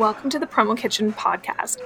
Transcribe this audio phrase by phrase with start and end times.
[0.00, 1.76] Welcome to the Promo Kitchen podcast.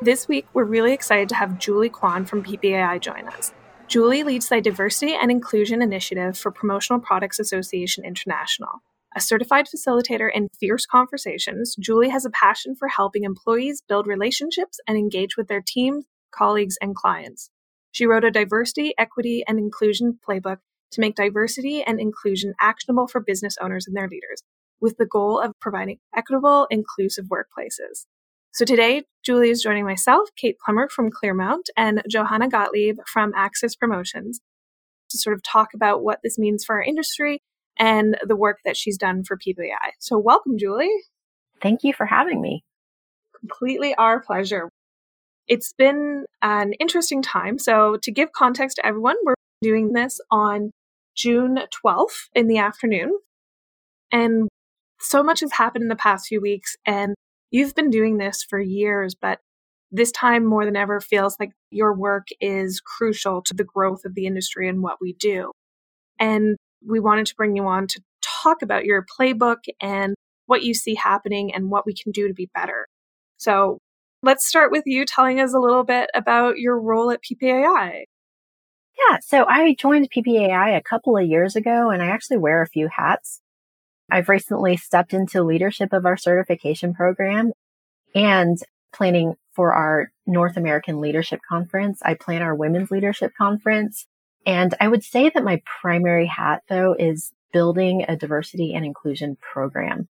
[0.00, 3.54] This week, we're really excited to have Julie Kwan from PPAI join us.
[3.86, 8.82] Julie leads the Diversity and Inclusion Initiative for Promotional Products Association International.
[9.14, 14.80] A certified facilitator in fierce conversations, Julie has a passion for helping employees build relationships
[14.88, 17.48] and engage with their teams, colleagues, and clients.
[17.92, 20.58] She wrote a diversity, equity, and inclusion playbook
[20.90, 24.42] to make diversity and inclusion actionable for business owners and their leaders,
[24.82, 28.04] with the goal of providing equitable, inclusive workplaces.
[28.52, 33.74] So today, Julie is joining myself, Kate Plummer from Clearmount, and Johanna Gottlieb from Access
[33.74, 34.40] Promotions
[35.08, 37.40] to sort of talk about what this means for our industry
[37.78, 39.92] and the work that she's done for PPAI.
[40.00, 40.90] So welcome, Julie.
[41.62, 42.64] Thank you for having me.
[43.38, 44.68] Completely our pleasure.
[45.48, 47.58] It's been an interesting time.
[47.58, 50.72] So to give context to everyone, we're doing this on
[51.16, 53.18] June 12th in the afternoon.
[54.10, 54.48] And
[55.02, 57.14] so much has happened in the past few weeks, and
[57.50, 59.38] you've been doing this for years, but
[59.90, 64.14] this time more than ever feels like your work is crucial to the growth of
[64.14, 65.52] the industry and what we do.
[66.18, 70.14] And we wanted to bring you on to talk about your playbook and
[70.46, 72.86] what you see happening and what we can do to be better.
[73.36, 73.78] So
[74.22, 78.04] let's start with you telling us a little bit about your role at PPAI.
[79.10, 82.68] Yeah, so I joined PPAI a couple of years ago and I actually wear a
[82.68, 83.41] few hats.
[84.12, 87.52] I've recently stepped into leadership of our certification program
[88.14, 88.58] and
[88.92, 92.00] planning for our North American Leadership Conference.
[92.04, 94.06] I plan our Women's Leadership Conference.
[94.44, 99.38] And I would say that my primary hat though is building a diversity and inclusion
[99.40, 100.08] program.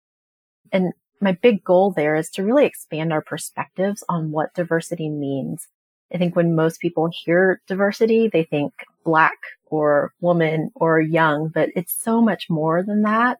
[0.72, 5.69] And my big goal there is to really expand our perspectives on what diversity means.
[6.12, 8.72] I think when most people hear diversity, they think
[9.05, 13.39] black or woman or young, but it's so much more than that.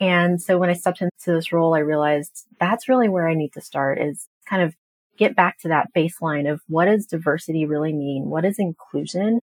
[0.00, 3.52] And so when I stepped into this role, I realized that's really where I need
[3.52, 4.74] to start is kind of
[5.16, 8.28] get back to that baseline of what does diversity really mean?
[8.28, 9.40] What is inclusion?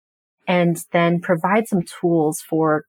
[0.47, 2.85] And then provide some tools for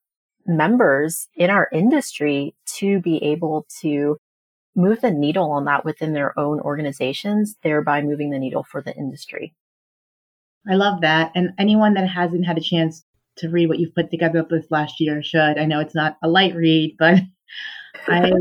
[0.46, 4.16] members in our industry to be able to
[4.74, 8.94] move the needle on that within their own organizations, thereby moving the needle for the
[8.96, 9.54] industry.
[10.68, 11.32] I love that.
[11.34, 13.04] And anyone that hasn't had a chance
[13.38, 15.58] to read what you've put together this last year should.
[15.58, 17.20] I know it's not a light read, but
[18.06, 18.32] I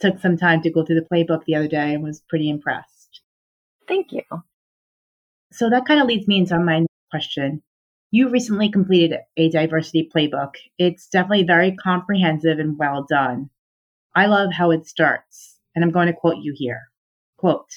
[0.00, 3.20] took some time to go through the playbook the other day and was pretty impressed.
[3.86, 4.22] Thank you.
[5.52, 7.62] So that kind of leads me into my question.
[8.12, 10.54] You recently completed a diversity playbook.
[10.78, 13.50] It's definitely very comprehensive and well done.
[14.14, 16.90] I love how it starts, and I'm going to quote you here.
[17.36, 17.70] Quote,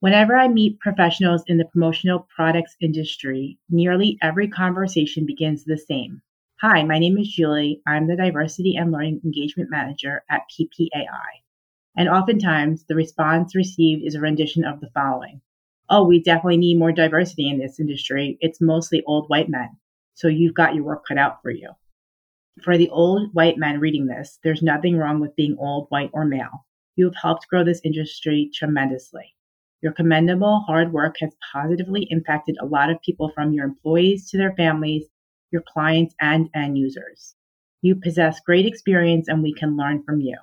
[0.00, 6.22] Whenever I meet professionals in the promotional products industry, nearly every conversation begins the same.
[6.60, 7.80] Hi, my name is Julie.
[7.86, 11.44] I'm the Diversity and Learning Engagement Manager at PPAI.
[11.96, 15.40] And oftentimes, the response received is a rendition of the following
[15.88, 18.38] Oh, we definitely need more diversity in this industry.
[18.40, 19.68] It's mostly old white men.
[20.14, 21.70] So you've got your work cut out for you.
[22.64, 26.24] For the old white men reading this, there's nothing wrong with being old, white, or
[26.24, 26.66] male.
[26.96, 29.32] You have helped grow this industry tremendously.
[29.80, 34.38] Your commendable hard work has positively impacted a lot of people from your employees to
[34.38, 35.06] their families
[35.50, 37.34] your clients, and end users.
[37.82, 40.36] You possess great experience and we can learn from you.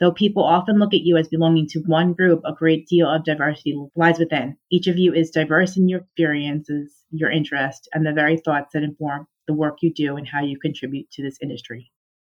[0.00, 3.24] Though people often look at you as belonging to one group, a great deal of
[3.24, 4.56] diversity lies within.
[4.70, 8.82] Each of you is diverse in your experiences, your interests, and the very thoughts that
[8.82, 11.92] inform the work you do and how you contribute to this industry.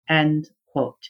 [0.10, 1.10] End quote.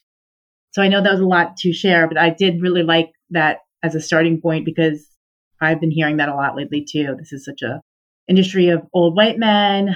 [0.72, 3.59] So I know that was a lot to share, but I did really like that
[3.84, 5.08] as a starting point because
[5.62, 7.16] I've been hearing that a lot lately too.
[7.18, 7.82] This is such a
[8.28, 9.96] industry of old white men,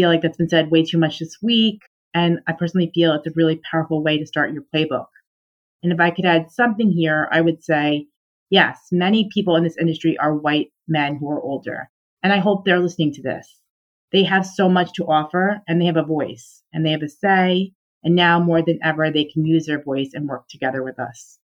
[0.00, 1.82] feel like that's been said way too much this week.
[2.14, 5.08] And I personally feel it's a really powerful way to start your playbook.
[5.82, 8.06] And if I could add something here, I would say,
[8.48, 11.90] yes, many people in this industry are white men who are older.
[12.22, 13.60] And I hope they're listening to this.
[14.10, 17.08] They have so much to offer and they have a voice and they have a
[17.08, 17.72] say.
[18.02, 21.38] And now more than ever, they can use their voice and work together with us.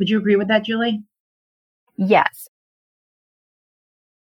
[0.00, 1.04] Would you agree with that, Julie?
[1.96, 2.48] Yes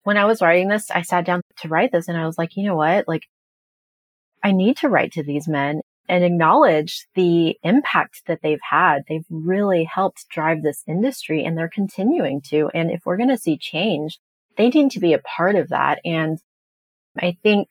[0.06, 2.56] when I was writing this, I sat down to write this and I was like,
[2.56, 3.08] you know what?
[3.08, 3.24] Like,
[4.46, 9.02] I need to write to these men and acknowledge the impact that they've had.
[9.10, 12.70] They've really helped drive this industry and they're continuing to.
[12.76, 14.20] And if we're going to see change,
[14.56, 16.00] they need to be a part of that.
[16.06, 16.38] And
[17.20, 17.70] I think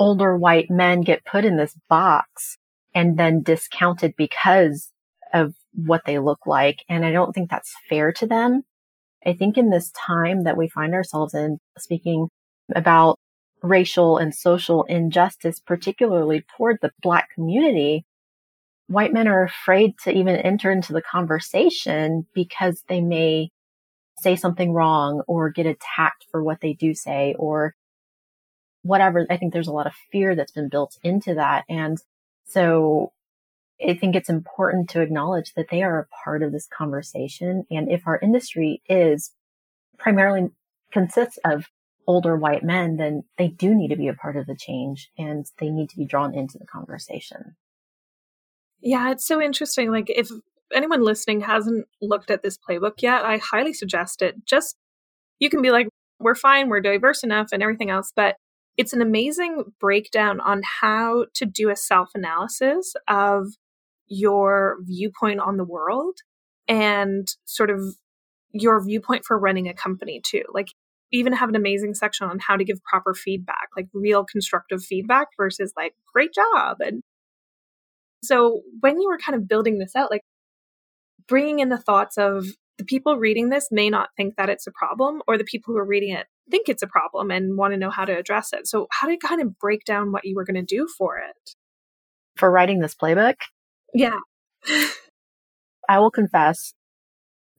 [0.00, 2.58] older white men get put in this box
[2.92, 4.90] and then discounted because
[5.32, 6.80] of what they look like.
[6.88, 8.62] And I don't think that's fair to them.
[9.24, 12.26] I think in this time that we find ourselves in, speaking
[12.74, 13.20] about
[13.62, 18.04] racial and social injustice, particularly toward the Black community,
[18.88, 23.50] white men are afraid to even enter into the conversation because they may
[24.18, 27.74] say something wrong or get attacked for what they do say or
[28.82, 29.26] whatever.
[29.30, 31.64] I think there's a lot of fear that's been built into that.
[31.68, 31.98] And
[32.44, 33.12] so
[33.86, 37.64] I think it's important to acknowledge that they are a part of this conversation.
[37.70, 39.32] And if our industry is
[39.98, 40.50] primarily
[40.92, 41.66] consists of
[42.06, 45.46] older white men, then they do need to be a part of the change and
[45.58, 47.56] they need to be drawn into the conversation.
[48.80, 49.90] Yeah, it's so interesting.
[49.90, 50.28] Like, if
[50.74, 54.44] anyone listening hasn't looked at this playbook yet, I highly suggest it.
[54.44, 54.76] Just,
[55.38, 55.88] you can be like,
[56.18, 58.12] we're fine, we're diverse enough, and everything else.
[58.14, 58.36] But
[58.76, 63.48] it's an amazing breakdown on how to do a self analysis of
[64.08, 66.18] your viewpoint on the world
[66.68, 67.80] and sort of
[68.52, 70.42] your viewpoint for running a company too.
[70.52, 70.68] Like
[71.12, 75.28] even have an amazing section on how to give proper feedback, like real constructive feedback
[75.36, 76.78] versus like great job.
[76.80, 77.02] And
[78.24, 80.22] so when you were kind of building this out, like
[81.28, 82.46] bringing in the thoughts of
[82.78, 85.78] the people reading this may not think that it's a problem, or the people who
[85.78, 88.66] are reading it think it's a problem and want to know how to address it.
[88.66, 91.18] So, how did you kind of break down what you were going to do for
[91.18, 91.54] it?
[92.36, 93.36] For writing this playbook?
[93.94, 94.18] Yeah.
[95.88, 96.74] I will confess,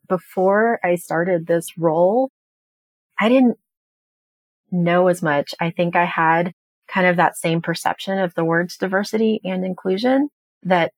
[0.08, 2.30] before I started this role,
[3.20, 3.58] I didn't
[4.72, 5.54] know as much.
[5.60, 6.54] I think I had
[6.88, 10.30] kind of that same perception of the words diversity and inclusion
[10.64, 10.92] that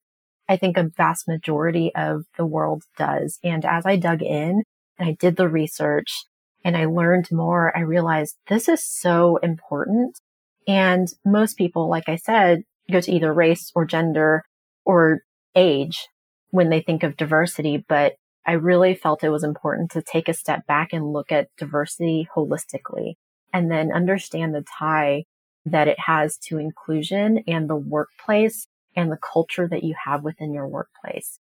[0.48, 3.40] I think a vast majority of the world does.
[3.44, 4.64] And as I dug in
[4.98, 6.26] and I did the research
[6.64, 10.20] and I learned more, I realized this is so important.
[10.68, 14.44] And most people, like I said, go to either race or gender
[14.84, 15.22] or
[15.56, 16.08] age
[16.50, 17.84] when they think of diversity.
[17.88, 18.14] But
[18.46, 22.28] I really felt it was important to take a step back and look at diversity
[22.36, 23.16] holistically
[23.52, 25.26] and then understand the tie
[25.66, 30.54] that it has to inclusion and the workplace and the culture that you have within
[30.54, 31.40] your workplace.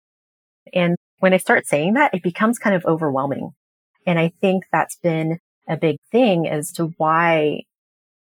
[0.73, 3.51] And when I start saying that, it becomes kind of overwhelming.
[4.07, 5.39] And I think that's been
[5.69, 7.63] a big thing as to why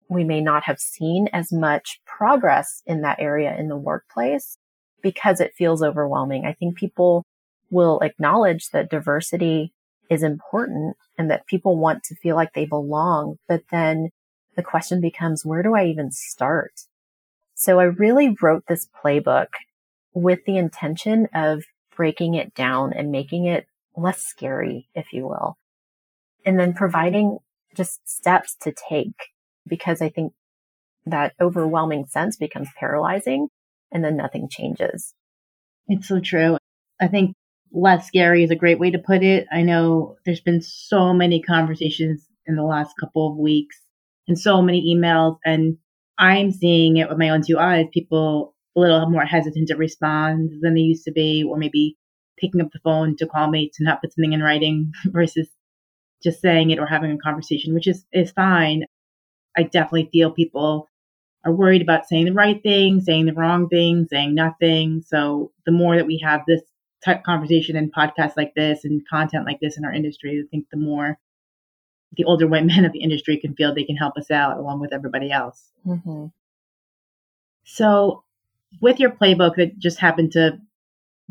[0.10, 4.58] we may not have seen as much progress in that area in the workplace
[5.02, 6.46] because it feels overwhelming.
[6.46, 7.24] I think people
[7.72, 9.74] will acknowledge that diversity
[10.10, 13.38] is important and that people want to feel like they belong.
[13.48, 14.10] But then
[14.56, 16.74] the question becomes, where do I even start?
[17.56, 19.48] So I really wrote this playbook
[20.14, 21.64] with the intention of
[21.96, 23.66] breaking it down and making it
[23.96, 25.58] less scary, if you will.
[26.46, 27.40] And then providing
[27.76, 29.16] just steps to take
[29.66, 30.34] because I think
[31.06, 33.48] that overwhelming sense becomes paralyzing
[33.92, 35.14] and then nothing changes.
[35.88, 36.58] It's so true.
[37.00, 37.36] I think
[37.74, 39.48] less scary is a great way to put it.
[39.52, 43.78] I know there's been so many conversations in the last couple of weeks
[44.28, 45.78] and so many emails, and
[46.18, 47.88] I'm seeing it with my own two eyes.
[47.94, 51.98] People a little more hesitant to respond than they used to be, or maybe
[52.40, 55.48] picking up the phone to call me to not put something in writing versus
[56.24, 58.86] just saying it or having a conversation, which is, is fine.
[59.58, 60.88] I definitely feel people
[61.44, 65.04] are worried about saying the right thing, saying the wrong thing, saying nothing.
[65.06, 66.62] So the more that we have this
[67.04, 70.68] type conversation and podcasts like this and content like this in our industry, I think
[70.72, 71.18] the more
[72.14, 74.80] the older white men of the industry can feel they can help us out along
[74.80, 75.70] with everybody else.
[75.86, 76.28] Mm-hmm.
[77.64, 78.24] So,
[78.82, 80.58] with your playbook that just happened to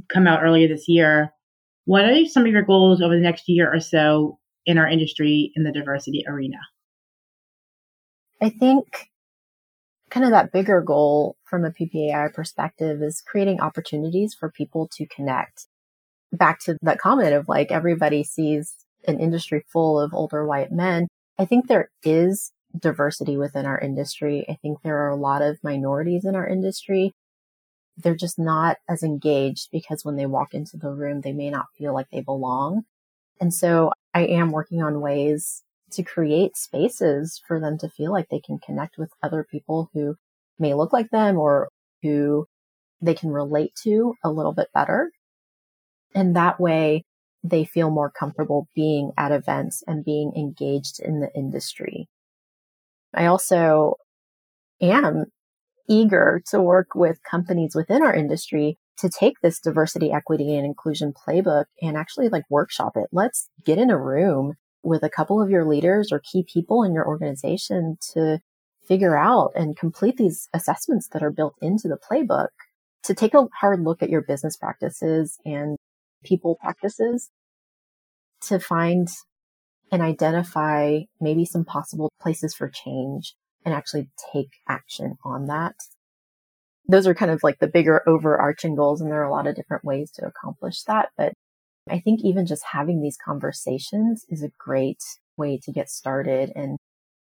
[0.08, 1.32] come out earlier this year,
[1.84, 5.52] what are some of your goals over the next year or so in our industry
[5.54, 6.58] in the diversity arena?
[8.42, 9.10] I think
[10.10, 15.06] kind of that bigger goal from a PPAI perspective is creating opportunities for people to
[15.06, 15.66] connect.
[16.32, 18.74] Back to that comment of like everybody sees
[19.06, 21.08] an industry full of older white men.
[21.38, 24.44] I think there is diversity within our industry.
[24.48, 27.12] I think there are a lot of minorities in our industry.
[27.96, 31.66] They're just not as engaged because when they walk into the room, they may not
[31.76, 32.84] feel like they belong.
[33.40, 38.28] And so I am working on ways to create spaces for them to feel like
[38.28, 40.16] they can connect with other people who
[40.58, 41.68] may look like them or
[42.02, 42.46] who
[43.00, 45.10] they can relate to a little bit better.
[46.14, 47.04] And that way
[47.42, 52.08] they feel more comfortable being at events and being engaged in the industry.
[53.14, 53.94] I also
[54.80, 55.26] am
[55.88, 61.12] eager to work with companies within our industry to take this diversity, equity, and inclusion
[61.12, 63.08] playbook and actually like workshop it.
[63.10, 66.94] Let's get in a room with a couple of your leaders or key people in
[66.94, 68.38] your organization to
[68.86, 72.48] figure out and complete these assessments that are built into the playbook
[73.02, 75.76] to take a hard look at your business practices and
[76.24, 77.30] people practices
[78.42, 79.08] to find
[79.92, 83.34] and identify maybe some possible places for change
[83.64, 85.74] and actually take action on that.
[86.88, 89.00] those are kind of like the bigger overarching goals.
[89.00, 91.10] And there are a lot of different ways to accomplish that.
[91.16, 91.32] But
[91.90, 95.02] I think even just having these conversations is a great
[95.36, 96.52] way to get started.
[96.54, 96.76] And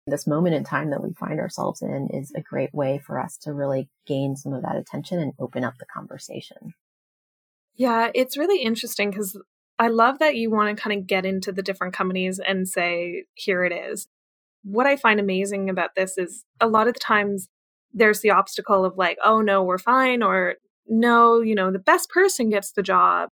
[0.06, 3.36] this moment in time that we find ourselves in is a great way for us
[3.42, 6.74] to really gain some of that attention and open up the conversation.
[7.76, 9.40] Yeah, it's really interesting because
[9.78, 13.24] I love that you want to kind of get into the different companies and say,
[13.34, 14.08] here it is.
[14.62, 17.48] What I find amazing about this is a lot of the times
[17.92, 22.10] there's the obstacle of like, oh no, we're fine, or no, you know, the best
[22.10, 23.30] person gets the job.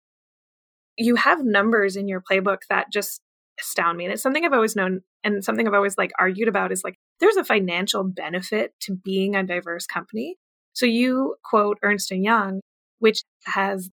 [0.97, 3.21] You have numbers in your playbook that just
[3.61, 4.05] astound me.
[4.05, 6.97] And it's something I've always known and something I've always like argued about is like
[7.21, 10.37] there's a financial benefit to being a diverse company.
[10.73, 12.61] So you quote Ernst and Young,
[12.99, 13.91] which has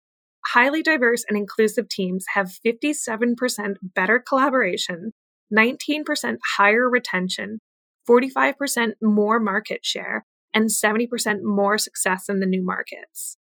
[0.48, 5.12] highly diverse and inclusive teams have 57% better collaboration,
[5.56, 7.60] 19% higher retention,
[8.08, 13.38] 45% more market share, and 70% more success in the new markets.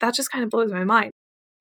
[0.00, 1.12] That just kind of blows my mind.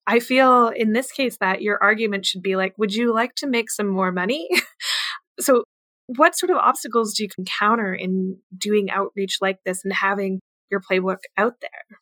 [0.07, 3.47] I feel in this case that your argument should be like, would you like to
[3.47, 4.47] make some more money?
[5.39, 5.63] so,
[6.07, 10.79] what sort of obstacles do you encounter in doing outreach like this and having your
[10.79, 11.99] playbook out there?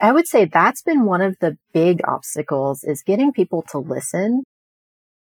[0.00, 4.42] I would say that's been one of the big obstacles is getting people to listen.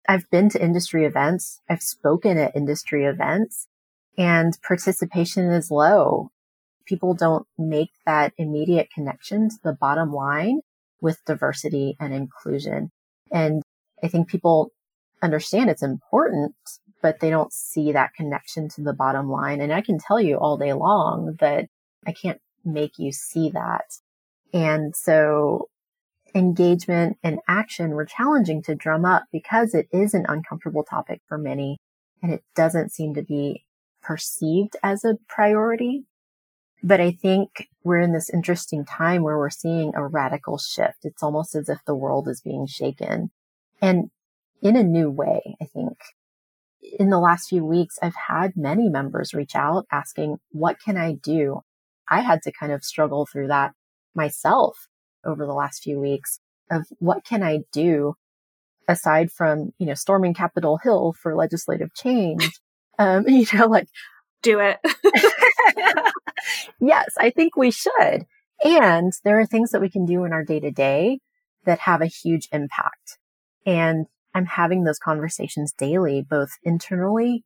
[0.09, 1.61] I've been to industry events.
[1.69, 3.66] I've spoken at industry events
[4.16, 6.31] and participation is low.
[6.87, 10.61] People don't make that immediate connection to the bottom line
[11.05, 12.91] with diversity and inclusion.
[13.31, 13.63] And
[14.03, 14.71] I think people
[15.23, 16.55] understand it's important,
[17.03, 19.61] but they don't see that connection to the bottom line.
[19.61, 21.67] And I can tell you all day long that
[22.07, 23.85] I can't make you see that.
[24.55, 25.69] And so
[26.35, 31.37] engagement and action were challenging to drum up because it is an uncomfortable topic for
[31.37, 31.77] many
[32.23, 33.67] and it doesn't seem to be
[34.03, 36.05] perceived as a priority.
[36.85, 40.99] But I think we're in this interesting time where we're seeing a radical shift.
[41.05, 43.31] It's almost as if the world is being shaken
[43.81, 44.11] and
[44.61, 45.97] in a new way, I think.
[46.99, 51.14] In the last few weeks, I've had many members reach out asking, what can I
[51.14, 51.62] do?
[52.11, 53.73] I had to kind of struggle through that
[54.14, 54.87] myself
[55.25, 56.38] over the last few weeks
[56.71, 58.14] of what can I do
[58.88, 62.50] aside from, you know, storming Capitol Hill for legislative change.
[62.97, 63.88] Um, you know, like
[64.45, 64.79] do it.
[66.81, 68.27] yes, I think we should.
[68.63, 71.19] And there are things that we can do in our day to day
[71.65, 73.19] that have a huge impact.
[73.67, 77.45] And I'm having those conversations daily, both internally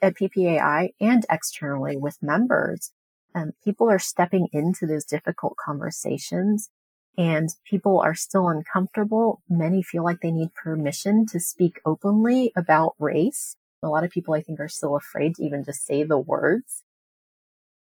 [0.00, 2.92] at PPAI and externally with members
[3.34, 6.70] um, people are stepping into those difficult conversations
[7.18, 9.42] and people are still uncomfortable.
[9.48, 13.56] Many feel like they need permission to speak openly about race.
[13.84, 16.82] A lot of people, I think, are still afraid to even just say the words,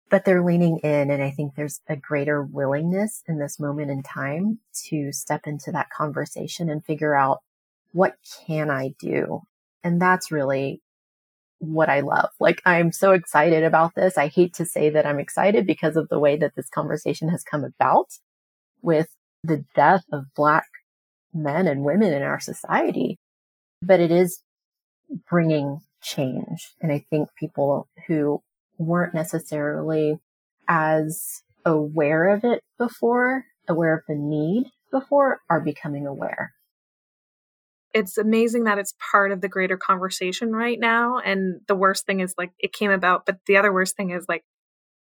[0.08, 1.10] but they're leaning in.
[1.10, 5.72] And I think there's a greater willingness in this moment in time to step into
[5.72, 7.38] that conversation and figure out
[7.92, 8.14] what
[8.46, 9.42] can I do?
[9.82, 10.80] And that's really
[11.58, 12.30] what I love.
[12.40, 14.16] Like I'm so excited about this.
[14.16, 17.44] I hate to say that I'm excited because of the way that this conversation has
[17.44, 18.08] come about
[18.82, 19.08] with
[19.44, 20.66] the death of black
[21.32, 23.18] men and women in our society,
[23.82, 24.42] but it is
[25.28, 26.70] bringing change.
[26.80, 28.42] And I think people who
[28.78, 30.18] weren't necessarily
[30.68, 36.52] as aware of it before, aware of the need before are becoming aware
[37.92, 41.18] it's amazing that it's part of the greater conversation right now.
[41.18, 44.26] And the worst thing is like it came about, but the other worst thing is
[44.28, 44.44] like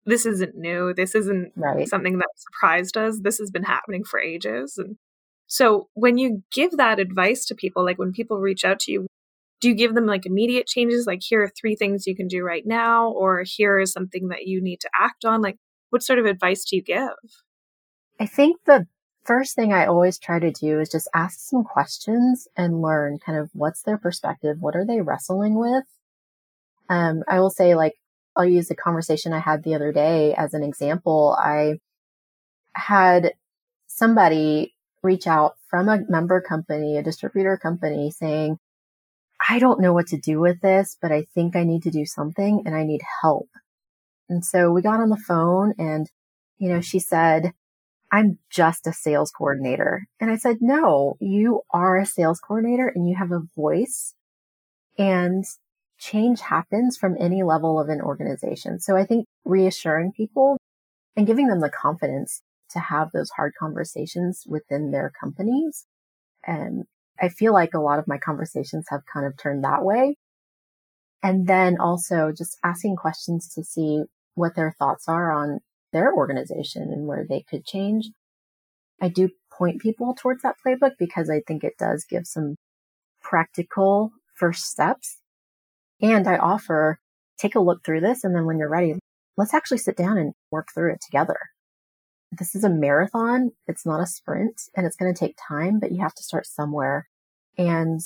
[0.07, 0.95] this isn't new.
[0.95, 1.89] This isn't right.
[1.89, 3.21] something that surprised us.
[3.23, 4.79] This has been happening for ages.
[4.79, 4.97] And
[5.47, 9.07] so when you give that advice to people, like when people reach out to you,
[9.61, 11.07] do you give them like immediate changes?
[11.07, 14.47] Like here are three things you can do right now, or here is something that
[14.47, 15.43] you need to act on?
[15.43, 15.57] Like
[15.91, 17.17] what sort of advice do you give?
[18.21, 18.87] I think the
[19.25, 23.39] first thing I always try to do is just ask some questions and learn kind
[23.39, 24.57] of what's their perspective.
[24.61, 25.85] What are they wrestling with?
[26.89, 27.95] Um, I will say like,
[28.37, 31.37] I'll use a conversation I had the other day as an example.
[31.39, 31.81] I
[32.73, 33.35] had
[33.87, 38.59] somebody reach out from a member company, a distributor company saying,
[39.47, 42.05] I don't know what to do with this, but I think I need to do
[42.05, 43.49] something and I need help.
[44.29, 46.11] And so we got on the phone and,
[46.59, 47.53] you know, she said,
[48.11, 50.07] I'm just a sales coordinator.
[50.21, 54.15] And I said, no, you are a sales coordinator and you have a voice
[54.99, 55.45] and
[55.99, 58.81] change happens from any level of an organization.
[58.81, 60.59] So I think reassuring people
[61.17, 65.87] and giving them the confidence to have those hard conversations within their companies.
[66.47, 66.85] And
[67.21, 70.17] I feel like a lot of my conversations have kind of turned that way.
[71.23, 75.59] And then also just asking questions to see what their thoughts are on
[75.93, 78.11] their organization and where they could change.
[79.01, 82.57] I do point people towards that playbook because I think it does give some
[83.21, 85.17] practical first steps.
[86.01, 86.99] And I offer
[87.39, 88.23] take a look through this.
[88.23, 88.95] And then when you're ready,
[89.37, 91.39] let's actually sit down and work through it together.
[92.33, 93.53] This is a marathon.
[93.67, 96.47] It's not a sprint and it's going to take time, but you have to start
[96.47, 97.09] somewhere.
[97.57, 98.01] And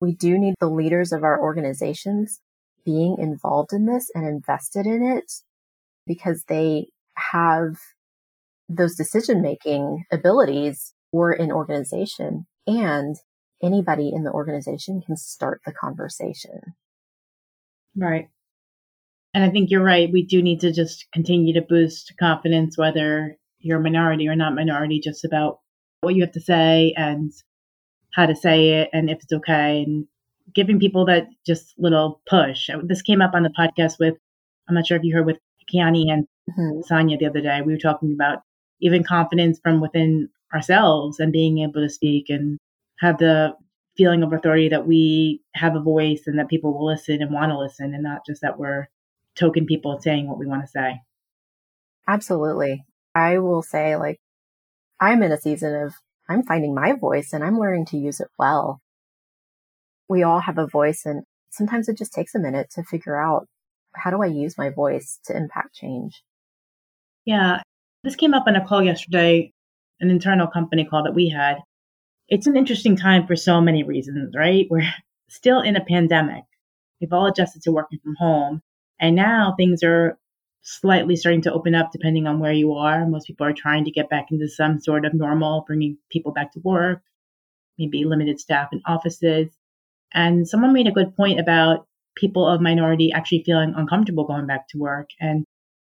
[0.00, 2.40] we do need the leaders of our organizations
[2.84, 5.32] being involved in this and invested in it
[6.06, 7.78] because they have
[8.68, 13.16] those decision making abilities for an organization and
[13.62, 16.74] anybody in the organization can start the conversation.
[17.96, 18.28] Right.
[19.34, 20.10] And I think you're right.
[20.10, 23.36] We do need to just continue to boost confidence, whether
[23.66, 25.60] you're a minority or not minority, just about
[26.00, 27.32] what you have to say and
[28.14, 30.06] how to say it and if it's okay and
[30.54, 32.70] giving people that just little push.
[32.84, 34.14] This came up on the podcast with,
[34.68, 35.38] I'm not sure if you heard with
[35.72, 36.80] Kiani and mm-hmm.
[36.82, 37.60] Sonia the other day.
[37.62, 38.38] We were talking about
[38.80, 42.58] even confidence from within ourselves and being able to speak and
[43.00, 43.54] have the
[43.96, 47.50] feeling of authority that we have a voice and that people will listen and want
[47.50, 48.86] to listen and not just that we're
[49.34, 51.00] token people saying what we want to say.
[52.08, 52.84] Absolutely.
[53.16, 54.18] I will say like
[55.00, 55.94] I'm in a season of
[56.28, 58.80] I'm finding my voice and I'm learning to use it well.
[60.06, 63.46] We all have a voice and sometimes it just takes a minute to figure out
[63.94, 66.22] how do I use my voice to impact change?
[67.24, 67.62] Yeah.
[68.04, 69.50] This came up on a call yesterday,
[69.98, 71.56] an internal company call that we had.
[72.28, 74.66] It's an interesting time for so many reasons, right?
[74.68, 74.92] We're
[75.28, 76.44] still in a pandemic.
[77.00, 78.60] We've all adjusted to working from home.
[79.00, 80.18] And now things are
[80.62, 83.06] slightly starting to open up depending on where you are.
[83.06, 86.52] Most people are trying to get back into some sort of normal, bringing people back
[86.52, 87.02] to work,
[87.78, 89.48] maybe limited staff in offices.
[90.12, 91.86] And someone made a good point about
[92.16, 95.44] people of minority actually feeling uncomfortable going back to work and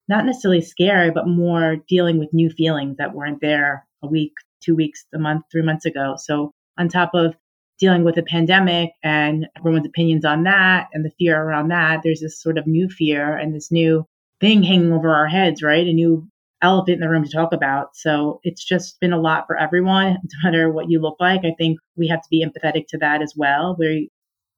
[0.08, 4.76] not necessarily scared, but more dealing with new feelings that weren't there a week, two
[4.76, 6.16] weeks, a month, three months ago.
[6.18, 7.36] So on top of
[7.80, 12.22] dealing with a pandemic and everyone's opinions on that and the fear around that, there's
[12.22, 14.06] this sort of new fear and this new
[14.40, 15.86] thing hanging over our heads, right?
[15.86, 16.28] A new
[16.62, 17.96] elephant in the room to talk about.
[17.96, 21.42] So it's just been a lot for everyone, no matter what you look like.
[21.46, 23.76] I think we have to be empathetic to that as well.
[23.78, 24.00] Where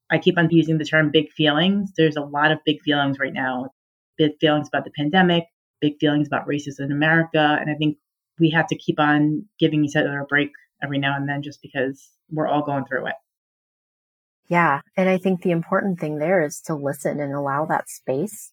[0.10, 1.92] I keep on using the term big feelings.
[1.96, 3.70] There's a lot of big feelings right now.
[4.18, 5.46] Big feelings about the pandemic,
[5.82, 7.58] big feelings about racism in America.
[7.60, 7.98] And I think
[8.40, 11.62] we have to keep on giving each other a break every now and then just
[11.62, 13.16] because we're all going through it.
[14.48, 14.82] Yeah.
[14.98, 18.52] And I think the important thing there is to listen and allow that space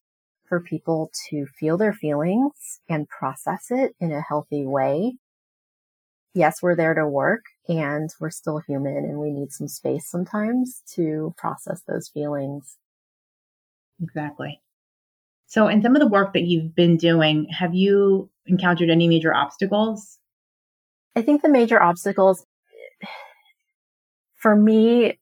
[0.49, 5.17] for people to feel their feelings and process it in a healthy way.
[6.35, 10.83] Yes, we're there to work and we're still human and we need some space sometimes
[10.95, 12.77] to process those feelings.
[14.03, 14.61] Exactly.
[15.47, 19.35] So, in some of the work that you've been doing, have you encountered any major
[19.35, 20.19] obstacles?
[21.15, 22.45] I think the major obstacles
[24.37, 25.19] for me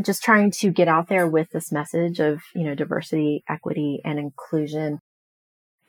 [0.00, 4.18] just trying to get out there with this message of, you know, diversity, equity and
[4.18, 5.00] inclusion.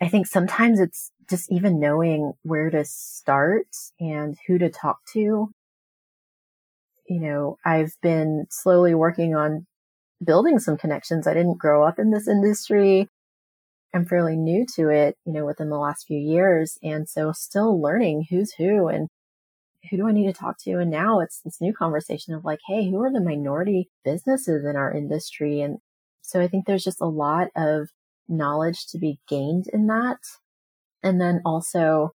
[0.01, 3.67] I think sometimes it's just even knowing where to start
[3.99, 5.49] and who to talk to.
[7.07, 9.65] You know, I've been slowly working on
[10.23, 11.27] building some connections.
[11.27, 13.07] I didn't grow up in this industry.
[13.93, 16.77] I'm fairly new to it, you know, within the last few years.
[16.81, 19.07] And so still learning who's who and
[19.89, 20.79] who do I need to talk to?
[20.79, 24.75] And now it's this new conversation of like, hey, who are the minority businesses in
[24.75, 25.61] our industry?
[25.61, 25.77] And
[26.21, 27.89] so I think there's just a lot of
[28.27, 30.19] knowledge to be gained in that.
[31.01, 32.11] And then also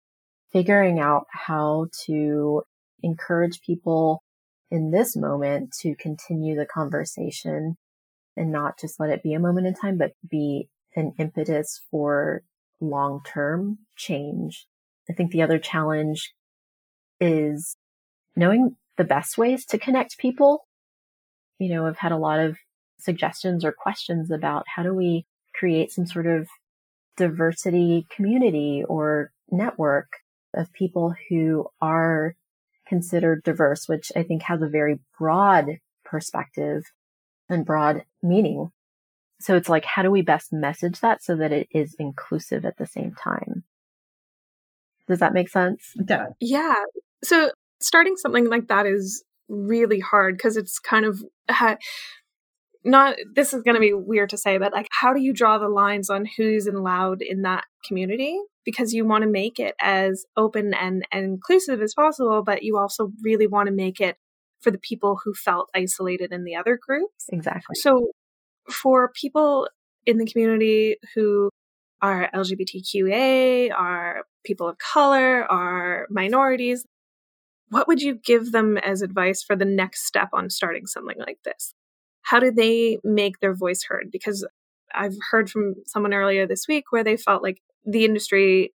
[0.52, 2.64] figuring out how to
[3.04, 4.24] encourage people
[4.72, 7.76] in this moment to continue the conversation
[8.36, 12.44] and not just let it be a moment in time, but be an impetus for
[12.80, 14.68] long term change.
[15.10, 16.34] I think the other challenge
[17.20, 17.76] is
[18.36, 20.66] knowing the best ways to connect people.
[21.60, 22.58] You know, I've had a lot of
[23.00, 26.48] suggestions or questions about how do we create some sort of
[27.16, 30.08] diversity community or network
[30.54, 32.36] of people who are
[32.88, 36.84] considered diverse, which I think has a very broad perspective
[37.50, 38.72] and broad meaning.
[39.40, 42.78] So it's like, how do we best message that so that it is inclusive at
[42.78, 43.64] the same time?
[45.08, 45.92] Does that make sense?
[45.96, 46.34] It does.
[46.40, 46.76] Yeah.
[47.24, 47.52] So
[47.82, 51.24] starting something like that is really hard because it's kind of
[52.84, 55.58] not this is going to be weird to say but like how do you draw
[55.58, 60.26] the lines on who's allowed in that community because you want to make it as
[60.36, 64.18] open and, and inclusive as possible but you also really want to make it
[64.60, 68.12] for the people who felt isolated in the other groups exactly so
[68.70, 69.68] for people
[70.06, 71.50] in the community who
[72.02, 76.86] are LGBTQA, are people of color, are minorities.
[77.70, 81.40] What would you give them as advice for the next step on starting something like
[81.44, 81.74] this?
[82.22, 84.10] How do they make their voice heard?
[84.12, 84.46] Because
[84.94, 88.74] I've heard from someone earlier this week where they felt like the industry,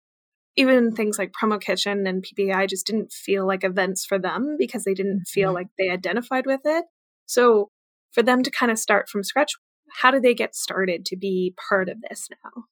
[0.56, 4.84] even things like Promo Kitchen and PPAI, just didn't feel like events for them because
[4.84, 5.56] they didn't feel mm-hmm.
[5.56, 6.86] like they identified with it.
[7.25, 7.69] So
[8.12, 9.54] for them to kind of start from scratch,
[9.91, 12.63] how do they get started to be part of this now?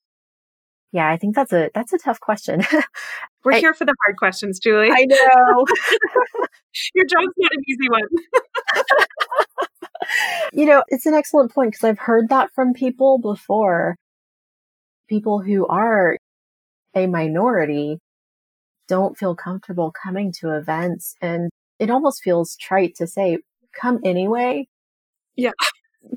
[0.91, 2.62] Yeah, I think that's a that's a tough question.
[3.43, 4.89] We're I, here for the hard questions, Julie.
[4.91, 5.65] I know.
[6.95, 8.02] Your job's not an easy one.
[10.54, 13.95] you know, it's an excellent point because I've heard that from people before.
[15.08, 16.17] People who are
[16.95, 18.00] a minority
[18.88, 23.38] don't feel comfortable coming to events and it almost feels trite to say
[23.80, 24.67] come anyway.
[25.36, 25.52] Yeah.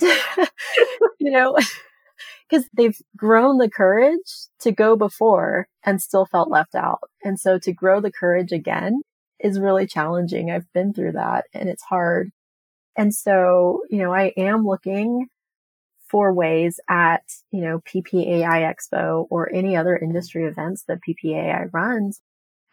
[0.01, 1.57] you know,
[2.51, 7.01] because they've grown the courage to go before and still felt left out.
[7.23, 9.03] And so to grow the courage again
[9.39, 10.51] is really challenging.
[10.51, 12.31] I've been through that and it's hard.
[12.97, 15.27] And so, you know, I am looking
[16.09, 22.21] for ways at, you know, PPAI Expo or any other industry events that PPAI runs.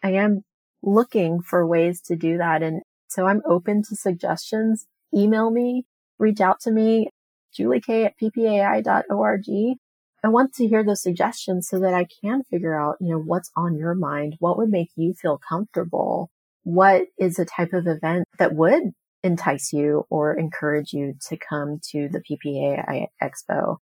[0.04, 0.44] I am
[0.82, 2.63] looking for ways to do that.
[2.63, 4.88] And so I'm open to suggestions.
[5.13, 5.86] Email me,
[6.18, 7.10] reach out to me,
[7.58, 9.78] juliek at ppai.org.
[10.24, 13.52] I want to hear those suggestions so that I can figure out, you know, what's
[13.56, 14.36] on your mind.
[14.39, 16.30] What would make you feel comfortable?
[16.63, 18.93] What is a type of event that would
[19.24, 23.78] entice you or encourage you to come to the PPAI Expo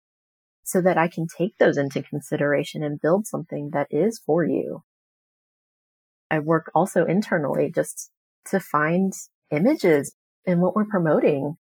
[0.63, 4.83] so that I can take those into consideration and build something that is for you.
[6.31, 8.09] I work also internally just
[8.45, 9.13] to find
[9.51, 10.15] images
[10.47, 11.57] and what we're promoting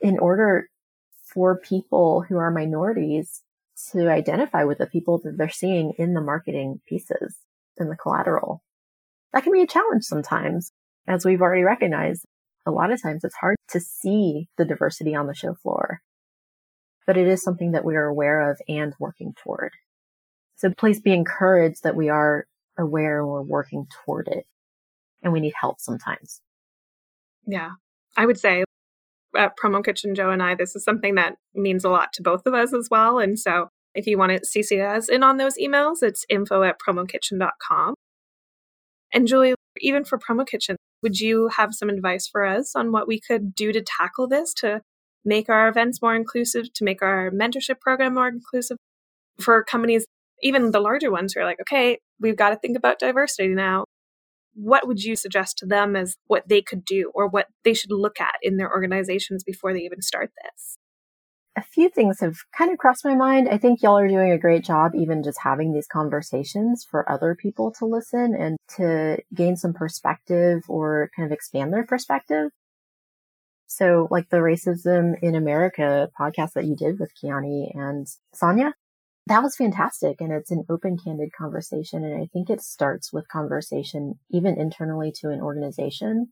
[0.00, 0.68] in order
[1.36, 3.42] for people who are minorities
[3.92, 7.36] to identify with the people that they're seeing in the marketing pieces
[7.76, 8.62] in the collateral.
[9.34, 10.72] That can be a challenge sometimes,
[11.06, 12.24] as we've already recognized.
[12.64, 16.00] A lot of times it's hard to see the diversity on the show floor,
[17.06, 19.72] but it is something that we are aware of and working toward.
[20.56, 22.46] So please be encouraged that we are
[22.78, 24.46] aware and we're working toward it
[25.22, 26.40] and we need help sometimes.
[27.46, 27.72] Yeah.
[28.16, 28.64] I would say
[29.36, 32.46] at Promo Kitchen Joe and I, this is something that means a lot to both
[32.46, 33.18] of us as well.
[33.18, 36.78] And so if you want to CC us in on those emails, it's info at
[36.78, 37.94] promokitchen.com.
[39.12, 43.08] And Julie, even for Promo Kitchen, would you have some advice for us on what
[43.08, 44.80] we could do to tackle this to
[45.24, 48.76] make our events more inclusive, to make our mentorship program more inclusive
[49.40, 50.06] for companies,
[50.42, 53.84] even the larger ones who are like, okay, we've got to think about diversity now
[54.56, 57.92] what would you suggest to them as what they could do or what they should
[57.92, 60.78] look at in their organizations before they even start this?
[61.58, 63.48] A few things have kind of crossed my mind.
[63.48, 67.34] I think y'all are doing a great job, even just having these conversations for other
[67.34, 72.50] people to listen and to gain some perspective or kind of expand their perspective.
[73.66, 78.74] So, like the Racism in America podcast that you did with Kiani and Sonia,
[79.26, 80.20] that was fantastic.
[80.20, 82.04] And it's an open, candid conversation.
[82.04, 86.28] And I think it starts with conversation, even internally to an organization,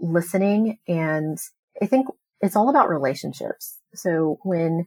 [0.00, 0.78] listening.
[0.88, 1.38] And
[1.80, 2.08] I think
[2.40, 3.78] it's all about relationships.
[3.94, 4.86] So when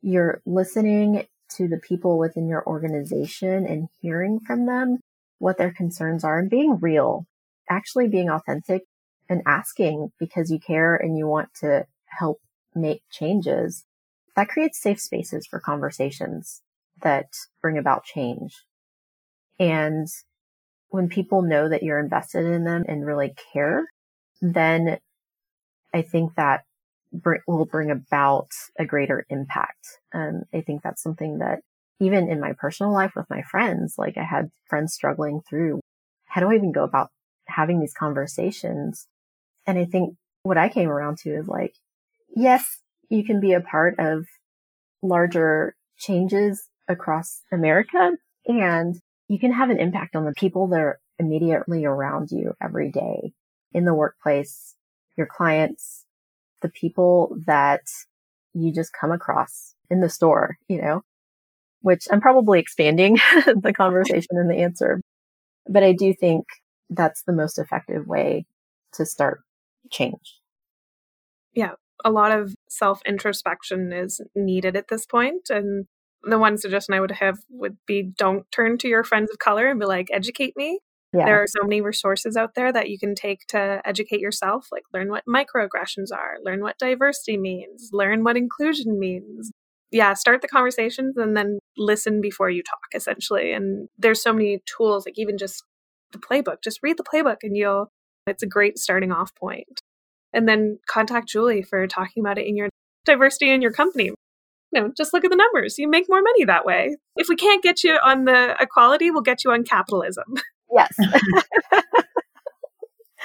[0.00, 4.98] you're listening to the people within your organization and hearing from them
[5.38, 7.26] what their concerns are and being real,
[7.68, 8.82] actually being authentic
[9.28, 12.38] and asking because you care and you want to help
[12.74, 13.84] make changes
[14.36, 16.62] that creates safe spaces for conversations
[17.02, 17.26] that
[17.62, 18.64] bring about change.
[19.58, 20.08] And
[20.88, 23.86] when people know that you're invested in them and really care,
[24.40, 24.98] then
[25.92, 26.64] I think that
[27.12, 29.98] br- will bring about a greater impact.
[30.12, 31.60] Um, I think that's something that
[32.00, 35.80] even in my personal life with my friends, like I had friends struggling through
[36.26, 37.10] how do I even go about
[37.46, 39.06] having these conversations?
[39.66, 41.74] And I think what I came around to is like,
[42.34, 42.80] yes,
[43.14, 44.26] you can be a part of
[45.02, 48.12] larger changes across America
[48.46, 48.96] and
[49.28, 53.32] you can have an impact on the people that are immediately around you every day
[53.72, 54.74] in the workplace,
[55.16, 56.04] your clients,
[56.60, 57.82] the people that
[58.52, 61.02] you just come across in the store, you know,
[61.80, 63.14] which I'm probably expanding
[63.46, 65.00] the conversation and the answer,
[65.68, 66.46] but I do think
[66.90, 68.46] that's the most effective way
[68.94, 69.40] to start
[69.90, 70.38] change.
[71.54, 71.72] Yeah
[72.04, 75.48] a lot of self introspection is needed at this point.
[75.50, 75.86] And
[76.22, 79.68] the one suggestion I would have would be don't turn to your friends of color
[79.68, 80.80] and be like, educate me.
[81.12, 81.26] Yeah.
[81.26, 84.82] There are so many resources out there that you can take to educate yourself, like
[84.92, 89.52] learn what microaggressions are, learn what diversity means, learn what inclusion means.
[89.94, 93.52] yeah, start the conversations and then listen before you talk, essentially.
[93.52, 95.62] And there's so many tools, like even just
[96.10, 97.92] the playbook, just read the playbook and you'll,
[98.26, 99.80] it's a great starting off point.
[100.34, 102.68] And then contact Julie for talking about it in your
[103.04, 104.06] diversity in your company.
[104.72, 105.78] You know, just look at the numbers.
[105.78, 106.96] You make more money that way.
[107.16, 110.24] If we can't get you on the equality, we'll get you on capitalism.
[110.72, 110.92] Yes.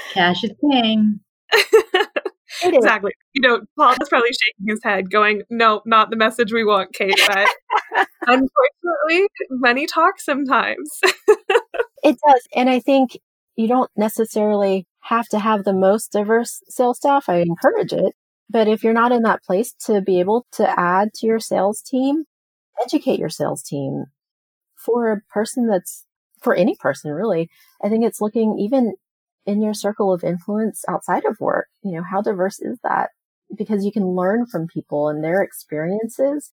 [0.14, 1.20] Cash is king.
[2.64, 3.12] exactly.
[3.34, 6.94] You know, Paul is probably shaking his head, going, "No, not the message we want,
[6.94, 7.48] Kate." But
[8.22, 11.00] unfortunately, money talks sometimes.
[12.04, 13.18] it does, and I think
[13.56, 17.30] you don't necessarily have to have the most diverse sales staff.
[17.30, 18.14] I encourage it,
[18.50, 21.82] but if you're not in that place to be able to add to your sales
[21.82, 22.26] team,
[22.82, 24.06] educate your sales team
[24.76, 26.06] for a person that's
[26.42, 27.50] for any person really.
[27.84, 28.94] I think it's looking even
[29.46, 31.68] in your circle of influence outside of work.
[31.84, 33.10] You know, how diverse is that?
[33.58, 36.52] Because you can learn from people and their experiences.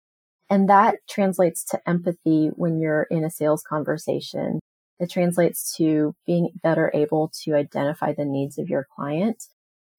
[0.51, 4.61] And that translates to empathy when you're in a sales conversation.
[5.01, 9.45] It translates to being better able to identify the needs of your client,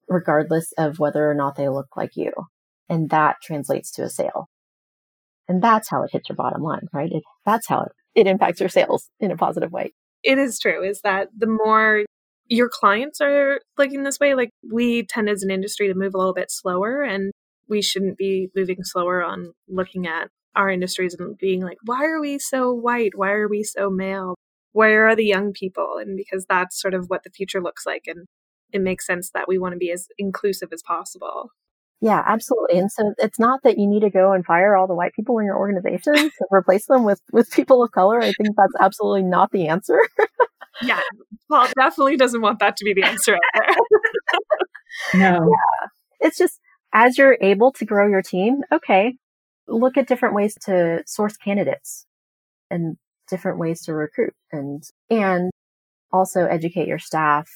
[0.08, 2.31] regardless of whether or not they look like you.
[2.88, 4.47] And that translates to a sale.
[5.47, 7.12] And that's how it hits your bottom line, right?
[7.12, 9.93] It, that's how it, it impacts your sales in a positive way.
[10.23, 12.05] It is true, is that the more
[12.47, 16.17] your clients are looking this way, like we tend as an industry to move a
[16.17, 17.31] little bit slower and
[17.67, 22.21] we shouldn't be moving slower on looking at our industries and being like, why are
[22.21, 23.12] we so white?
[23.15, 24.36] Why are we so male?
[24.75, 25.95] Where are the young people?
[26.01, 28.03] And because that's sort of what the future looks like.
[28.07, 28.27] And
[28.73, 31.51] it makes sense that we want to be as inclusive as possible.
[32.01, 32.79] Yeah, absolutely.
[32.79, 35.39] And so it's not that you need to go and fire all the white people
[35.39, 38.19] in your organization to replace them with, with people of color.
[38.19, 40.01] I think that's absolutely not the answer.
[40.81, 40.99] yeah,
[41.49, 43.38] Paul definitely doesn't want that to be the answer
[45.13, 45.21] no.
[45.21, 45.88] Yeah.
[46.19, 46.59] It's just
[46.93, 49.15] as you're able to grow your team, okay,
[49.69, 52.05] look at different ways to source candidates
[52.69, 52.97] and
[53.29, 55.51] different ways to recruit and and
[56.11, 57.49] also educate your staff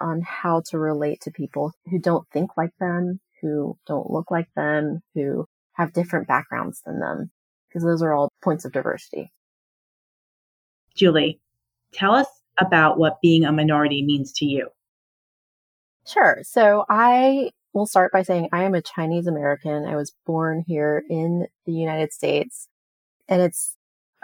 [0.00, 4.48] on how to relate to people who don't think like them, who don't look like
[4.56, 7.30] them, who have different backgrounds than them,
[7.68, 9.32] because those are all points of diversity.
[10.94, 11.40] Julie,
[11.92, 12.26] tell us
[12.58, 14.68] about what being a minority means to you.
[16.06, 16.38] Sure.
[16.42, 19.84] So I will start by saying I am a Chinese American.
[19.84, 22.68] I was born here in the United States
[23.28, 23.75] and it's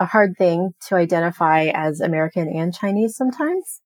[0.03, 3.81] a hard thing to identify as American and Chinese sometimes.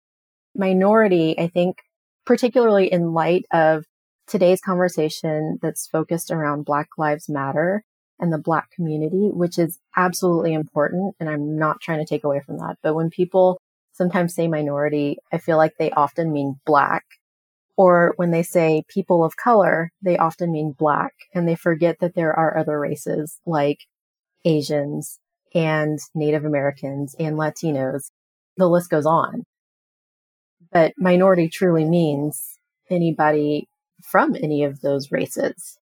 [0.56, 1.78] Minority, I think,
[2.23, 3.86] particularly in light of
[4.28, 7.84] today's conversation that's focused around Black Lives Matter
[8.19, 11.15] and the Black community, which is absolutely important.
[11.19, 12.76] And I'm not trying to take away from that.
[12.84, 13.60] But when people
[13.93, 17.06] sometimes say minority, I feel like they often mean Black.
[17.76, 22.13] Or when they say people of color, they often mean Black and they forget that
[22.13, 23.80] there are other races like
[24.45, 25.19] Asians
[25.54, 28.12] and Native Americans and Latinos.
[28.58, 29.44] The list goes on.
[30.72, 32.58] But minority truly means
[32.89, 33.68] anybody
[34.02, 35.78] from any of those races.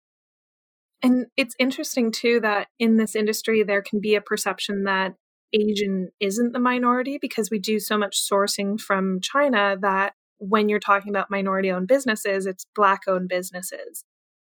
[1.03, 5.15] And it's interesting too that in this industry, there can be a perception that
[5.53, 10.81] Asian isn't the minority because we do so much sourcing from China that when you're
[10.81, 14.05] talking about minority owned businesses, it's Black owned businesses.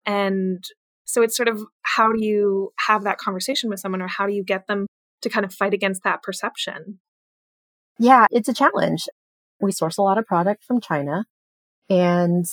[0.06, 0.64] And
[1.04, 4.32] so it's sort of how do you have that conversation with someone or how do
[4.32, 4.86] you get them
[5.24, 7.00] to kind of fight against that perception?
[7.98, 9.08] Yeah, it's a challenge.
[9.60, 11.26] We source a lot of product from China
[11.90, 12.46] and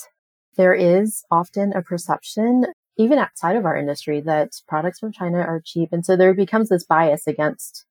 [0.57, 2.65] there is often a perception,
[2.97, 5.89] even outside of our industry, that products from China are cheap.
[5.91, 7.85] And so there becomes this bias against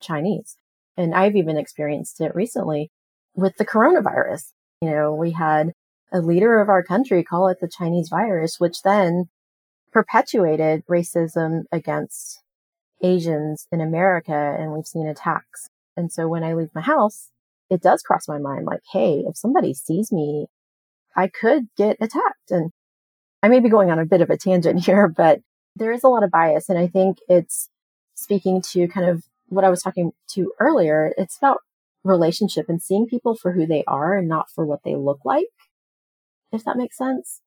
[0.00, 0.56] Chinese.
[0.96, 2.90] And I've even experienced it recently
[3.34, 4.52] with the coronavirus.
[4.80, 5.72] You know, we had
[6.12, 9.26] a leader of our country call it the Chinese virus, which then
[9.92, 12.40] perpetuated racism against
[13.02, 14.56] Asians in America.
[14.58, 15.68] And we've seen attacks.
[15.96, 17.30] And so when I leave my house,
[17.68, 20.46] it does cross my mind like, Hey, if somebody sees me
[21.16, 22.50] I could get attacked.
[22.50, 22.70] And
[23.42, 25.40] I may be going on a bit of a tangent here, but
[25.76, 26.68] there is a lot of bias.
[26.68, 27.68] And I think it's
[28.14, 31.12] speaking to kind of what I was talking to earlier.
[31.16, 31.58] It's about
[32.04, 35.48] relationship and seeing people for who they are and not for what they look like,
[36.52, 37.39] if that makes sense.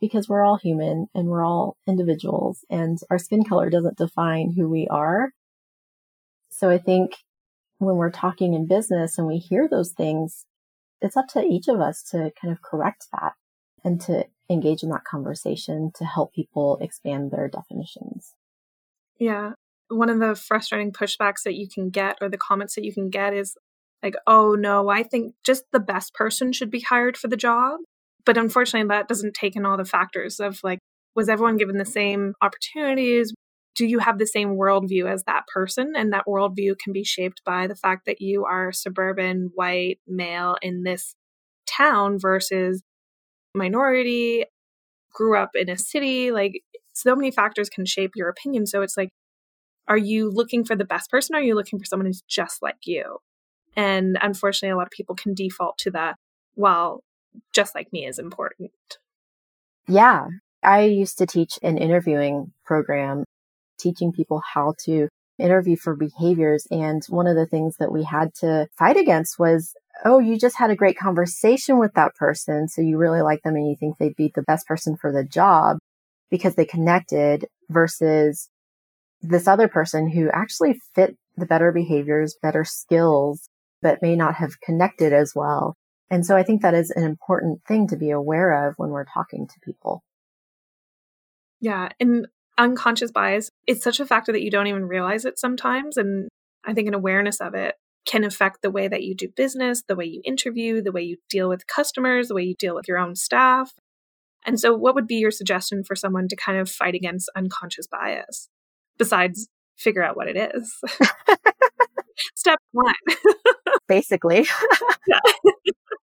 [0.00, 4.68] Because we're all human and we're all individuals and our skin color doesn't define who
[4.68, 5.32] we are.
[6.50, 7.12] So I think
[7.78, 10.46] when we're talking in business and we hear those things,
[11.00, 13.32] it's up to each of us to kind of correct that
[13.84, 18.34] and to engage in that conversation to help people expand their definitions.
[19.18, 19.52] Yeah.
[19.88, 23.10] One of the frustrating pushbacks that you can get or the comments that you can
[23.10, 23.56] get is
[24.02, 27.80] like, oh no, I think just the best person should be hired for the job.
[28.26, 30.80] But unfortunately, that doesn't take in all the factors of like,
[31.14, 33.32] was everyone given the same opportunities?
[33.76, 35.92] do you have the same worldview as that person?
[35.94, 40.56] And that worldview can be shaped by the fact that you are suburban, white, male
[40.62, 41.14] in this
[41.66, 42.82] town versus
[43.54, 44.46] minority,
[45.12, 46.30] grew up in a city.
[46.30, 46.62] Like,
[46.94, 48.66] so many factors can shape your opinion.
[48.66, 49.10] So it's like,
[49.88, 51.36] are you looking for the best person?
[51.36, 53.18] Or are you looking for someone who's just like you?
[53.76, 56.16] And unfortunately, a lot of people can default to that.
[56.56, 57.02] Well,
[57.52, 58.70] just like me is important.
[59.88, 60.26] Yeah.
[60.62, 63.24] I used to teach an interviewing program,
[63.78, 66.66] teaching people how to interview for behaviors.
[66.70, 70.56] And one of the things that we had to fight against was, oh, you just
[70.56, 72.68] had a great conversation with that person.
[72.68, 75.24] So you really like them and you think they'd be the best person for the
[75.24, 75.78] job
[76.30, 78.48] because they connected versus
[79.22, 83.48] this other person who actually fit the better behaviors, better skills,
[83.82, 85.76] but may not have connected as well.
[86.10, 89.04] And so I think that is an important thing to be aware of when we're
[89.04, 90.02] talking to people.
[91.60, 91.88] Yeah.
[91.98, 95.96] And unconscious bias, it's such a factor that you don't even realize it sometimes.
[95.96, 96.28] And
[96.64, 97.74] I think an awareness of it
[98.06, 101.16] can affect the way that you do business, the way you interview, the way you
[101.28, 103.72] deal with customers, the way you deal with your own staff.
[104.44, 107.88] And so, what would be your suggestion for someone to kind of fight against unconscious
[107.88, 108.48] bias
[108.96, 110.78] besides figure out what it is?
[112.36, 112.94] step one.
[113.88, 114.46] Basically.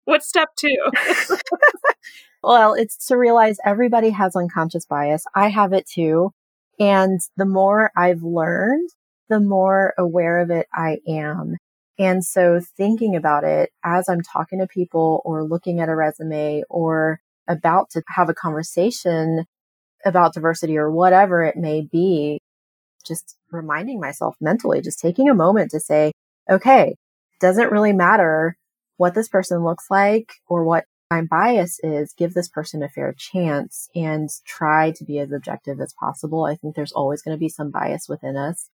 [0.10, 0.76] What's step two?
[2.44, 5.24] well, it's to realize everybody has unconscious bias.
[5.36, 6.32] I have it too.
[6.80, 8.90] And the more I've learned,
[9.30, 11.58] the more aware of it I am.
[12.00, 16.64] And so thinking about it as I'm talking to people or looking at a resume
[16.72, 19.46] or about to have a conversation
[20.04, 22.42] about diversity or whatever it may be,
[23.06, 26.14] just reminding myself mentally, just taking a moment to say,
[26.50, 26.96] okay,
[27.40, 28.56] doesn't really matter
[29.00, 33.16] what this person looks like or what my bias is, give this person a fair
[33.18, 36.44] chance and try to be as objective as possible.
[36.44, 38.70] I think there's always going to be some bias within us,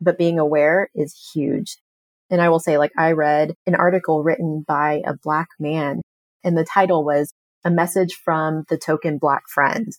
[0.00, 1.78] but being aware is huge.
[2.30, 6.00] And I will say, like, I read an article written by a black man
[6.44, 9.92] and the title was a message from the token black friend.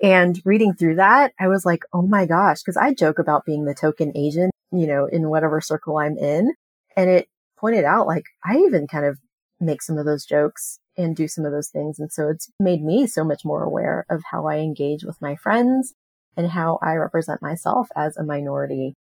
[0.00, 3.64] And reading through that, I was like, oh my gosh, because I joke about being
[3.64, 6.52] the token Asian, you know, in whatever circle I'm in.
[6.96, 9.18] And it pointed out, like, I even kind of
[9.60, 11.98] make some of those jokes and do some of those things.
[11.98, 15.36] And so it's made me so much more aware of how I engage with my
[15.36, 15.94] friends
[16.36, 18.94] and how I represent myself as a minority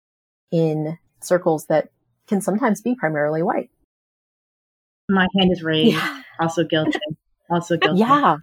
[0.50, 1.88] in circles that
[2.26, 3.70] can sometimes be primarily white.
[5.08, 5.96] My hand is raised.
[5.96, 6.22] Yeah.
[6.40, 6.98] Also guilty.
[7.50, 8.00] Also guilty.
[8.00, 8.36] Yeah.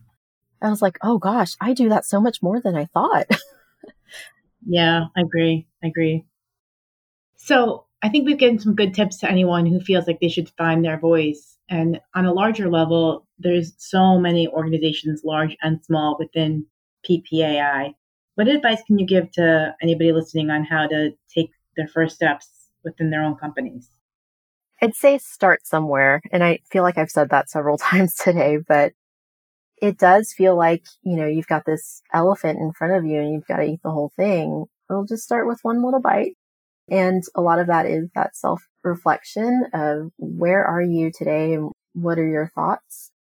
[0.61, 3.27] I was like, oh gosh, I do that so much more than I thought.
[4.65, 5.67] yeah, I agree.
[5.83, 6.23] I agree.
[7.35, 10.49] So I think we've given some good tips to anyone who feels like they should
[10.57, 11.57] find their voice.
[11.69, 16.65] And on a larger level, there's so many organizations, large and small, within
[17.09, 17.93] PPAI.
[18.35, 22.49] What advice can you give to anybody listening on how to take their first steps
[22.83, 23.89] within their own companies?
[24.81, 26.21] I'd say start somewhere.
[26.33, 28.91] And I feel like I've said that several times today, but
[29.81, 33.31] it does feel like, you know, you've got this elephant in front of you and
[33.31, 34.65] you've got to eat the whole thing.
[34.89, 36.35] We'll just start with one little bite.
[36.89, 41.71] And a lot of that is that self reflection of where are you today and
[41.93, 43.11] what are your thoughts?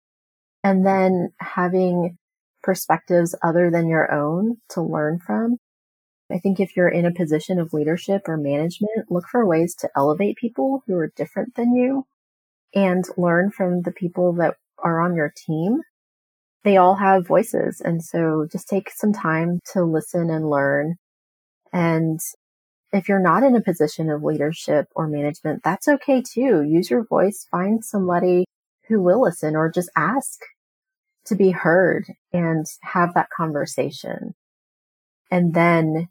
[0.65, 2.19] And then having
[2.63, 5.59] perspectives other than your own to learn from.
[6.31, 9.91] I think if you're in a position of leadership or management, look for ways to
[9.97, 12.07] elevate people who are different than you
[12.75, 15.83] and learn from the people that are on your team
[16.65, 17.81] they all have voices.
[17.81, 20.97] And so just take some time to listen and learn.
[21.73, 22.21] And
[22.93, 26.63] if you're not in a position of leadership or management, that's okay too.
[26.63, 28.47] Use your voice, find somebody
[28.89, 30.41] who will listen or just ask
[31.25, 34.35] to be heard and have that conversation.
[35.31, 36.09] And then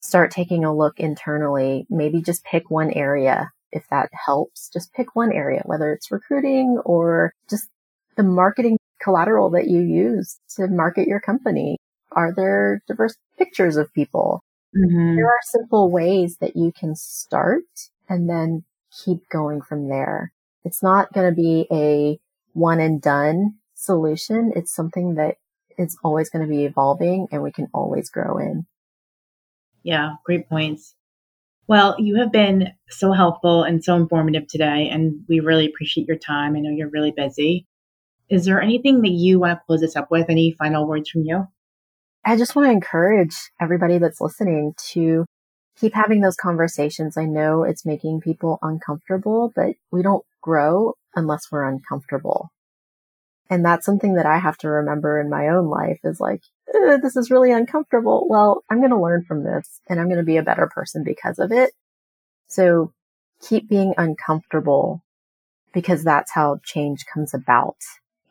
[0.00, 1.86] start taking a look internally.
[1.90, 4.68] Maybe just pick one area if that helps.
[4.68, 7.68] Just pick one area, whether it's recruiting or just
[8.16, 11.76] the marketing collateral that you use to market your company?
[12.12, 14.40] Are there diverse pictures of people?
[14.76, 15.16] Mm-hmm.
[15.16, 17.64] There are simple ways that you can start
[18.08, 18.64] and then
[19.04, 20.32] keep going from there.
[20.64, 22.18] It's not going to be a
[22.52, 24.52] one and done solution.
[24.56, 25.36] It's something that
[25.78, 28.66] is always going to be evolving and we can always grow in.
[29.82, 30.94] Yeah, great points.
[31.66, 36.18] Well, you have been so helpful and so informative today, and we really appreciate your
[36.18, 36.56] time.
[36.56, 37.66] I know you're really busy.
[38.28, 40.28] Is there anything that you want to close this up with?
[40.28, 41.46] Any final words from you?
[42.24, 45.26] I just want to encourage everybody that's listening to
[45.76, 47.16] keep having those conversations.
[47.16, 52.50] I know it's making people uncomfortable, but we don't grow unless we're uncomfortable.
[53.50, 56.40] And that's something that I have to remember in my own life is like,
[56.72, 58.26] this is really uncomfortable.
[58.28, 61.04] Well, I'm going to learn from this and I'm going to be a better person
[61.04, 61.72] because of it.
[62.48, 62.92] So
[63.42, 65.02] keep being uncomfortable
[65.74, 67.76] because that's how change comes about.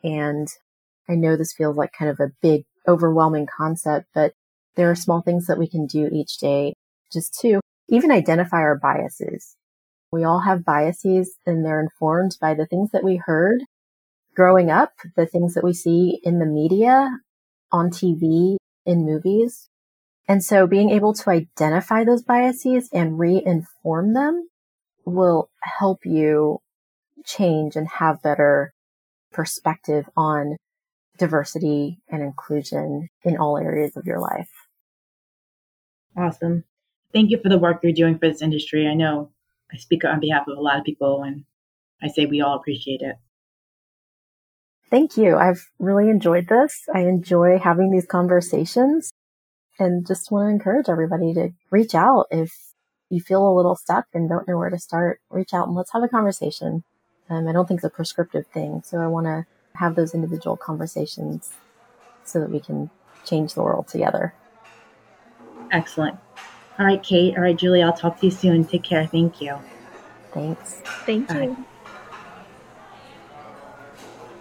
[0.02, 0.48] And
[1.08, 4.32] I know this feels like kind of a big, overwhelming concept, but
[4.76, 6.74] there are small things that we can do each day
[7.12, 9.56] just to even identify our biases.
[10.10, 13.62] We all have biases and they're informed by the things that we heard
[14.34, 17.08] growing up, the things that we see in the media,
[17.70, 19.68] on TV, in movies.
[20.26, 24.48] And so being able to identify those biases and reinform them
[25.04, 26.60] will help you
[27.24, 28.72] change and have better
[29.32, 30.56] perspective on
[31.18, 34.50] diversity and inclusion in all areas of your life.
[36.16, 36.64] Awesome.
[37.12, 38.86] Thank you for the work you're doing for this industry.
[38.86, 39.30] I know
[39.72, 41.44] I speak on behalf of a lot of people and
[42.02, 43.16] I say we all appreciate it.
[44.90, 45.36] Thank you.
[45.36, 46.82] I've really enjoyed this.
[46.94, 49.10] I enjoy having these conversations
[49.78, 52.52] and just want to encourage everybody to reach out if
[53.10, 55.20] you feel a little stuck and don't know where to start.
[55.30, 56.84] Reach out and let's have a conversation.
[57.28, 58.82] Um, I don't think it's a prescriptive thing.
[58.84, 59.46] So I want to
[59.76, 61.52] have those individual conversations
[62.24, 62.90] so that we can
[63.24, 64.34] change the world together.
[65.70, 66.16] Excellent.
[66.78, 67.36] All right, Kate.
[67.36, 68.64] All right, Julie, I'll talk to you soon.
[68.64, 69.06] Take care.
[69.06, 69.58] Thank you.
[70.32, 70.80] Thanks.
[71.06, 71.56] Thank you.
[71.56, 71.56] Bye.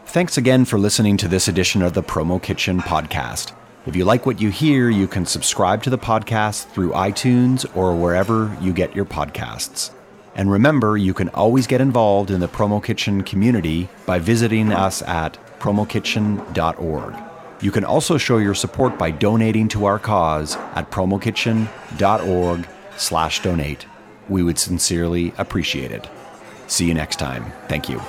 [0.06, 3.54] Thanks again for listening to this edition of the Promo Kitchen podcast.
[3.86, 7.96] If you like what you hear, you can subscribe to the podcast through iTunes or
[7.96, 9.92] wherever you get your podcasts.
[10.36, 15.02] And remember, you can always get involved in the Promo Kitchen community by visiting us
[15.04, 17.16] at promokitchen.org.
[17.62, 23.86] You can also show your support by donating to our cause at promokitchen.org/donate.
[24.30, 26.10] We would sincerely appreciate it.
[26.68, 27.52] See you next time.
[27.68, 28.02] Thank you.